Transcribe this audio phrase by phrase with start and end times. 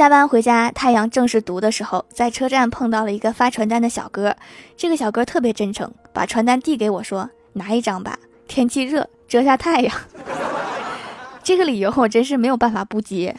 [0.00, 4.34] 下班回家太阳正是毒的时候在车站碰到了一个发传单的小哥。
[4.74, 8.18] 这个小哥特别真诚把传单递给我说拿一张吧
[8.48, 9.94] 天气热遮下太阳。
[11.44, 13.36] 这个理由我真是没有办法不接。